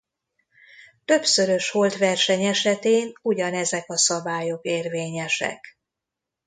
[1.05, 5.77] Többszörös holtverseny esetén ugyanezek a szabályok érvényesek.